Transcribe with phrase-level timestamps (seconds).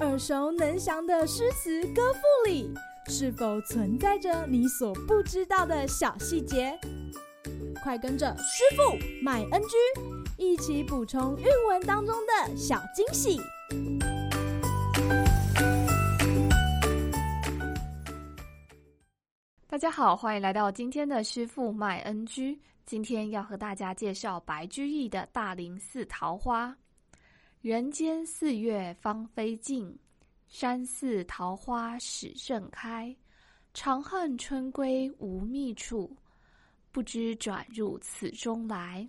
[0.00, 2.72] 耳熟能详的诗词歌赋里，
[3.06, 6.78] 是否存在着你所不知道的小细节？
[7.82, 9.76] 快跟着师傅麦恩居
[10.36, 13.40] 一起补充韵文当中的小惊喜！
[19.68, 22.58] 大家好，欢迎来到今天的师傅麦恩居。
[22.84, 26.68] 今天要和大家介绍白居易的《大林寺桃花》。
[27.60, 29.92] 人间四月芳菲尽，
[30.46, 33.14] 山寺桃花始盛开。
[33.74, 36.08] 长恨春归无觅处，
[36.92, 39.08] 不知转入此中来。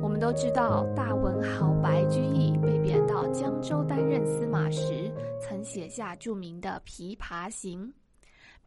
[0.00, 7.86] 我们都知道，大文豪白居易被贬到江州担任司马时，曾写下著名的《琵琶行》。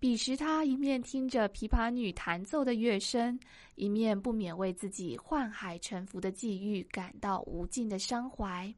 [0.00, 3.36] 彼时，他一面听着琵琶女弹奏的乐声，
[3.74, 8.72] 一面不免为自己宦海沉浮的际遇感到无尽的伤怀。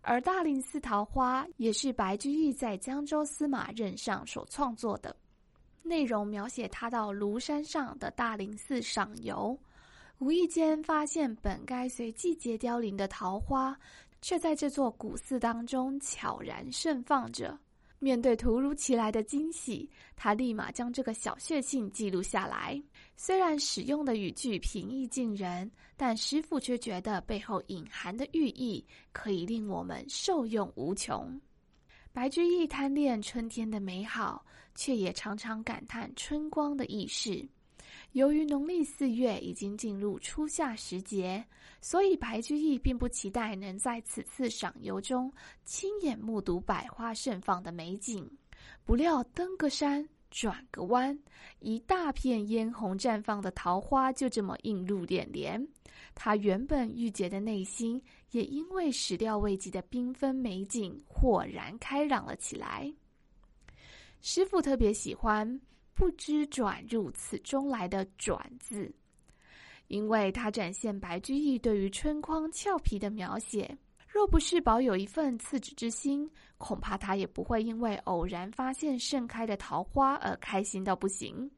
[0.00, 5.16] 而《大林寺桃花》也是白居易在江州司马任上所创作的，
[5.82, 9.58] 内容描写他到庐山上的大林寺赏游，
[10.18, 13.76] 无意间发现本该随季节凋零的桃花，
[14.22, 17.58] 却在这座古寺当中悄然盛放着。
[18.04, 22.78] 面对突如其来的惊喜，他立马将这个小确幸记录下来。
[23.16, 31.40] 虽然使用的语句平易近人，但师傅却觉得背后隐含的寓意可以令我们受用无穷。
[32.12, 37.48] 白居易贪恋春天的美好，却也常常感叹春光的易逝。
[38.14, 41.44] 由于农历四月已经进入初夏时节，
[41.80, 45.32] 所以白居易并不期待能在此次赏游中
[45.64, 48.30] 亲眼目睹百花盛放的美景。
[48.84, 51.18] 不料登个山，转个弯，
[51.58, 55.66] 一大片嫣红绽放的桃花就这么映入眼帘。
[56.14, 62.94] 他原本郁结的内心，也因为始料未及的缤纷美景，豁然开朗了起来。
[64.20, 65.60] 师傅特别喜欢。
[65.94, 68.92] 不知转入此中来的“转”字，
[69.86, 73.76] 因为它展现白居易对于春光俏皮的描写。
[74.06, 81.50] 若不是保有一份赤子之心，恐怕他也不会因为偶然发现盛开的桃花而开心到不行。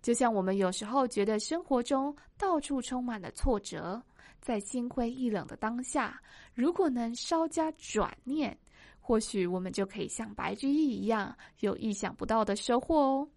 [0.00, 4.02] 就像我们有时候觉得生活中到处充满了挫折，
[4.40, 6.18] 在心灰意冷的当下，
[6.54, 8.58] 如果能稍加转念，
[8.98, 13.28] 或许我们就可以像白居易一样，有意想不到的收获哦。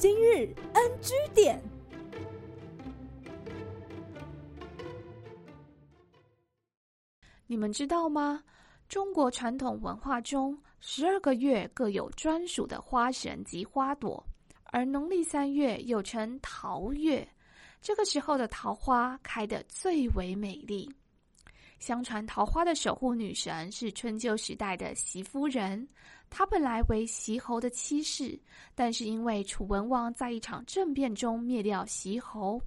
[0.00, 1.60] 今日 NG 点，
[7.46, 8.42] 你们知道吗？
[8.88, 14.24] 中国传统文化中，十二个月各有专属的花神及花朵，
[14.64, 17.28] 而农历三月又称桃月，
[17.82, 20.90] 这个时候的桃花开得最为美丽。
[21.80, 25.88] 相传桃花的守护女神是春秋时代的席夫人，
[26.28, 28.38] 她本来为席侯的妻室，
[28.74, 32.60] 但是因为楚文王在一场政变中灭掉席侯，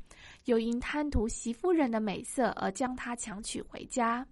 [0.45, 4.25] 又因贪图席夫人的美色而将她强娶回家。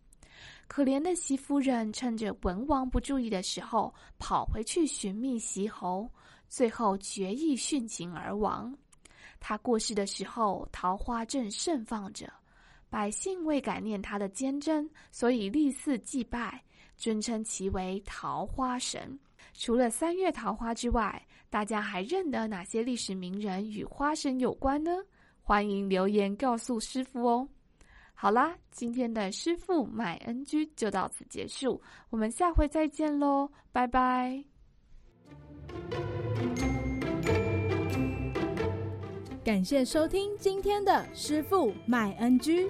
[0.68, 6.10] 可怜的席夫人趁着文王不注意的时候，跑回去寻觅席侯，
[6.50, 8.76] 最后决意殉情而亡。
[9.40, 12.34] 她过世的时候，桃花正盛放着。
[12.92, 16.62] 百姓为感念他的坚贞，所以立寺祭拜，
[16.98, 19.18] 尊称其为桃花神。
[19.54, 24.92] 除了三月桃花之外，大家还认得哪些历史名人与花神有关呢？
[25.42, 27.48] 欢迎留言告诉师傅哦。
[28.14, 34.44] 好啦，今天的师傅买恩居就到此结束，我们下回再见喽，拜拜。
[39.44, 42.70] 感谢收听今天的师傅买恩居。